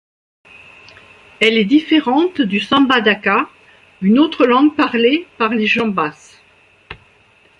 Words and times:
Elle 1.41 1.59
est 1.59 1.65
différente 1.65 2.41
du 2.41 2.59
samba 2.59 3.01
daka, 3.01 3.47
une 4.01 4.17
autre 4.17 4.47
langue 4.47 4.75
parlée 4.75 5.27
par 5.37 5.49
les 5.53 5.67
Chambas. 5.67 6.41